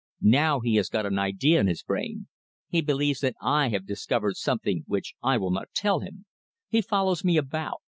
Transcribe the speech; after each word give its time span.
Now 0.33 0.61
he 0.61 0.77
has 0.77 0.89
got 0.89 1.05
an 1.05 1.19
idea 1.19 1.59
in 1.59 1.67
his 1.67 1.83
brain. 1.83 2.25
He 2.67 2.81
believes 2.81 3.19
that 3.19 3.35
I 3.39 3.69
have 3.69 3.85
discovered 3.85 4.35
something 4.35 4.83
which 4.87 5.13
I 5.21 5.37
will 5.37 5.51
not 5.51 5.69
tell 5.75 5.99
him. 5.99 6.25
He 6.67 6.81
follows 6.81 7.23
me 7.23 7.37
about. 7.37 7.81